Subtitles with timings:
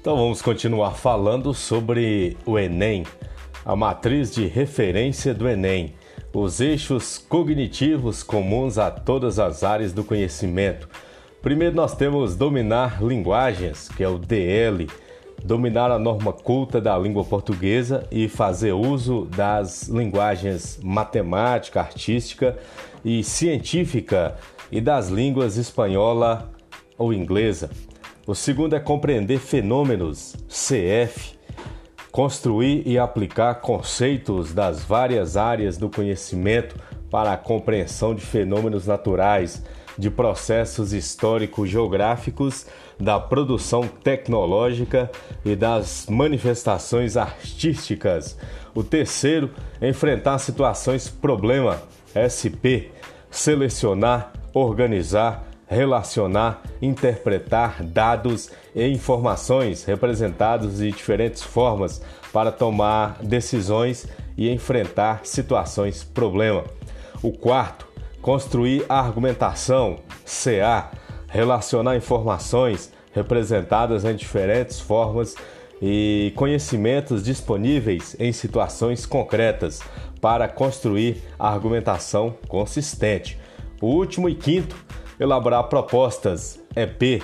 [0.00, 3.04] Então vamos continuar falando sobre o Enem,
[3.64, 5.92] a matriz de referência do Enem,
[6.32, 10.88] os eixos cognitivos comuns a todas as áreas do conhecimento.
[11.42, 14.86] Primeiro nós temos dominar linguagens, que é o DL,
[15.44, 22.56] dominar a norma culta da língua portuguesa e fazer uso das linguagens matemática, artística
[23.04, 24.36] e científica
[24.70, 26.48] e das línguas espanhola
[26.96, 27.68] ou inglesa.
[28.28, 31.32] O segundo é compreender fenômenos, CF,
[32.12, 36.76] construir e aplicar conceitos das várias áreas do conhecimento
[37.10, 39.64] para a compreensão de fenômenos naturais,
[39.96, 42.66] de processos histórico-geográficos,
[43.00, 45.10] da produção tecnológica
[45.42, 48.36] e das manifestações artísticas.
[48.74, 49.50] O terceiro,
[49.80, 51.80] enfrentar situações problema,
[52.12, 52.92] SP,
[53.30, 62.02] selecionar, organizar, relacionar, interpretar dados e informações representados de diferentes formas
[62.32, 66.64] para tomar decisões e enfrentar situações problema.
[67.22, 67.86] O quarto,
[68.22, 70.90] construir a argumentação, CA,
[71.28, 75.34] relacionar informações representadas em diferentes formas
[75.80, 79.80] e conhecimentos disponíveis em situações concretas
[80.20, 83.38] para construir argumentação consistente.
[83.80, 84.76] O último e quinto,
[85.18, 87.22] elaborar propostas, EP,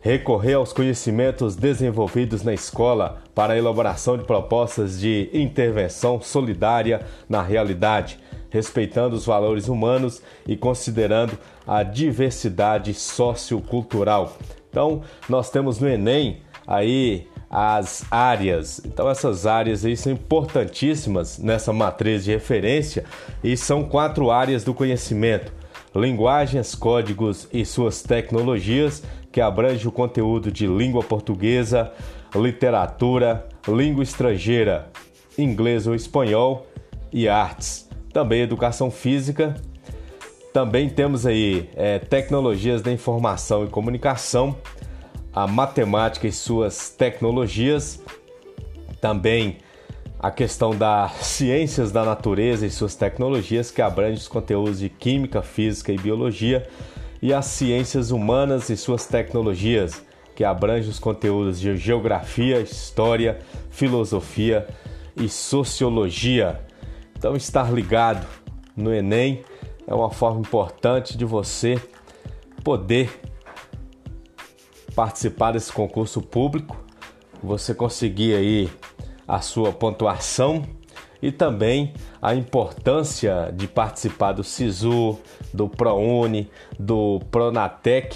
[0.00, 7.42] recorrer aos conhecimentos desenvolvidos na escola para a elaboração de propostas de intervenção solidária na
[7.42, 8.18] realidade,
[8.50, 14.36] respeitando os valores humanos e considerando a diversidade sociocultural.
[14.68, 18.80] Então, nós temos no Enem aí as áreas.
[18.82, 23.04] Então essas áreas aí são importantíssimas nessa matriz de referência
[23.44, 25.52] e são quatro áreas do conhecimento:
[25.94, 31.92] linguagens, códigos e suas tecnologias, que abrange o conteúdo de língua portuguesa,
[32.34, 34.90] literatura, língua estrangeira,
[35.36, 36.66] inglês ou espanhol
[37.12, 37.88] e artes.
[38.12, 39.54] Também educação física.
[40.52, 44.56] Também temos aí é, tecnologias da informação e comunicação,
[45.32, 48.02] a matemática e suas tecnologias.
[49.00, 49.58] Também
[50.22, 55.42] a questão das ciências da natureza e suas tecnologias, que abrange os conteúdos de química,
[55.42, 56.68] física e biologia,
[57.20, 60.02] e as ciências humanas e suas tecnologias,
[60.36, 63.40] que abrange os conteúdos de geografia, história,
[63.70, 64.66] filosofia
[65.16, 66.60] e sociologia.
[67.16, 68.26] Então, estar ligado
[68.76, 69.44] no Enem
[69.86, 71.80] é uma forma importante de você
[72.64, 73.20] poder
[74.94, 76.76] participar desse concurso público,
[77.42, 78.70] você conseguir aí
[79.32, 80.62] a sua pontuação
[81.22, 85.18] e também a importância de participar do SISU,
[85.54, 88.14] do ProUni, do Pronatec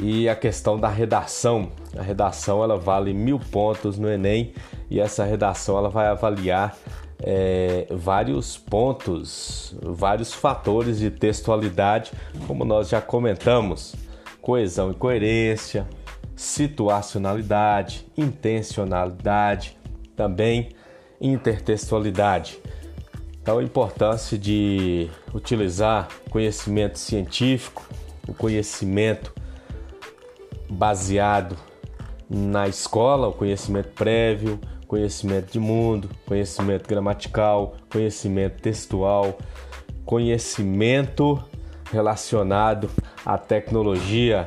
[0.00, 1.70] e a questão da redação.
[1.96, 4.52] A redação ela vale mil pontos no Enem
[4.90, 6.76] e essa redação ela vai avaliar
[7.22, 12.10] é, vários pontos, vários fatores de textualidade,
[12.48, 13.94] como nós já comentamos:
[14.42, 15.86] coesão e coerência,
[16.34, 19.76] situacionalidade, intencionalidade,
[20.16, 20.70] também
[21.20, 22.58] intertextualidade.
[23.40, 27.86] Então, a importância de utilizar conhecimento científico,
[28.26, 29.32] o conhecimento
[30.68, 31.56] baseado
[32.28, 39.38] na escola, o conhecimento prévio, conhecimento de mundo, conhecimento gramatical, conhecimento textual,
[40.04, 41.42] conhecimento
[41.92, 42.90] relacionado
[43.24, 44.46] à tecnologia,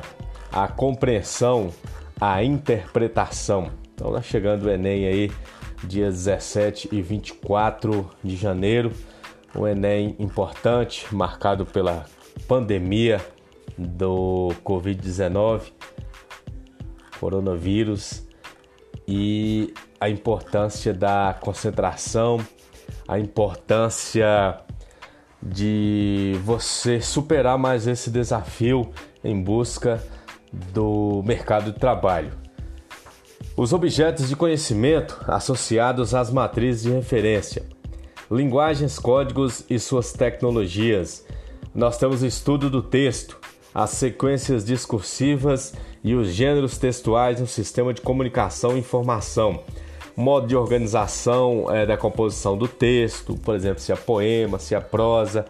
[0.52, 1.72] à compreensão,
[2.20, 3.79] à interpretação.
[4.00, 5.30] Então, tá chegando o Enem aí
[5.84, 8.90] dias 17 e 24 de janeiro.
[9.54, 12.06] Um Enem importante, marcado pela
[12.48, 13.20] pandemia
[13.76, 15.72] do Covid-19,
[17.20, 18.26] coronavírus,
[19.06, 22.40] e a importância da concentração,
[23.06, 24.62] a importância
[25.42, 28.90] de você superar mais esse desafio
[29.22, 30.02] em busca
[30.72, 32.39] do mercado de trabalho.
[33.60, 37.62] Os objetos de conhecimento associados às matrizes de referência,
[38.30, 41.26] linguagens, códigos e suas tecnologias.
[41.74, 43.36] Nós temos o estudo do texto,
[43.74, 49.60] as sequências discursivas e os gêneros textuais no sistema de comunicação e informação.
[50.16, 54.80] Modo de organização é, da composição do texto, por exemplo, se é poema, se é
[54.80, 55.44] prosa,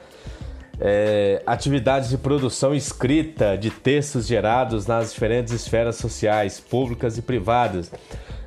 [0.81, 7.93] é, atividades de produção escrita de textos gerados nas diferentes esferas sociais, públicas e privadas.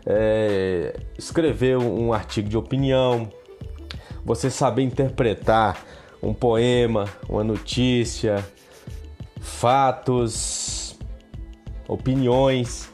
[0.06, 3.30] É, escrever um, artigo de opinião,
[4.26, 5.86] você saber interpretar
[6.22, 8.44] um poema, uma notícia,
[9.40, 10.98] fatos,
[11.88, 12.92] opiniões.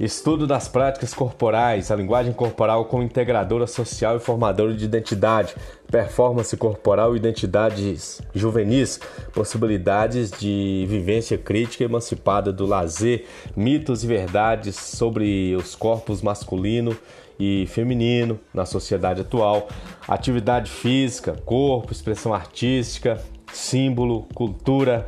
[0.00, 5.54] Estudo das práticas corporais, a linguagem corporal como integradora social e formadora de identidade,
[5.88, 8.98] performance corporal e identidades juvenis,
[9.34, 16.96] possibilidades de vivência crítica emancipada do lazer, mitos e verdades sobre os corpos masculino
[17.38, 19.68] e feminino na sociedade atual,
[20.08, 25.06] atividade física, corpo, expressão artística, símbolo, cultura,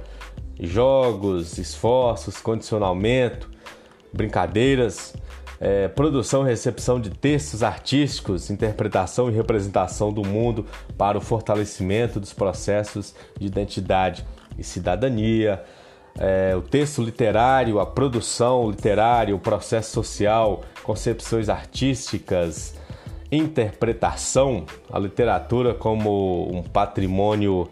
[0.61, 3.51] jogos, esforços, condicionamento,
[4.13, 5.15] brincadeiras,
[5.61, 10.67] é, produção e recepção de textos artísticos, interpretação e representação do mundo
[10.99, 14.27] para o fortalecimento dos processos de identidade
[14.59, 15.63] e cidadania,
[16.19, 22.75] é, o texto literário, a produção literária, o processo social, concepções artísticas,
[23.31, 27.69] interpretação, a literatura como um patrimônio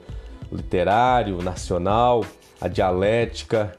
[0.51, 2.25] literário nacional,
[2.61, 3.77] a dialética,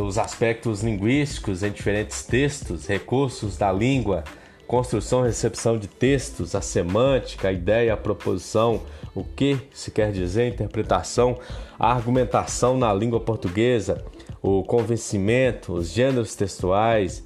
[0.00, 4.24] os aspectos linguísticos em diferentes textos, recursos da língua,
[4.66, 8.82] construção e recepção de textos, a semântica, a ideia, a proposição,
[9.14, 11.38] o que se quer dizer, interpretação,
[11.78, 14.04] a argumentação na língua portuguesa,
[14.42, 17.24] o convencimento, os gêneros textuais,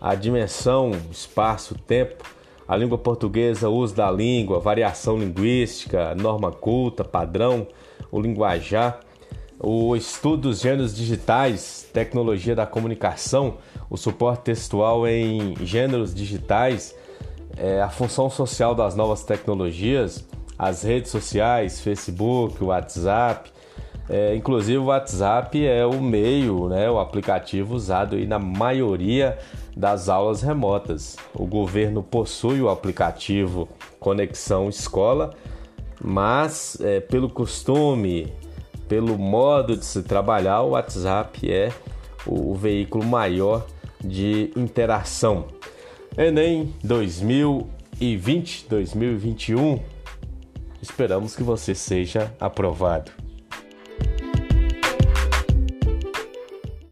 [0.00, 2.24] a dimensão, espaço, tempo,
[2.66, 7.66] a língua portuguesa, uso da língua, variação linguística, norma culta, padrão,
[8.10, 9.00] o linguajar,
[9.58, 13.58] o estudo dos gêneros digitais, tecnologia da comunicação,
[13.88, 16.94] o suporte textual em gêneros digitais,
[17.56, 20.26] é, a função social das novas tecnologias,
[20.58, 23.50] as redes sociais, Facebook, WhatsApp.
[24.08, 29.36] É, inclusive o WhatsApp é o meio, né, o aplicativo usado aí na maioria
[29.76, 31.16] das aulas remotas.
[31.34, 33.68] O governo possui o aplicativo
[33.98, 35.34] Conexão Escola,
[36.00, 38.32] mas é, pelo costume
[38.88, 41.72] pelo modo de se trabalhar, o WhatsApp é
[42.26, 43.66] o veículo maior
[44.02, 45.46] de interação.
[46.16, 49.80] Enem 2020, 2021.
[50.80, 53.25] Esperamos que você seja aprovado.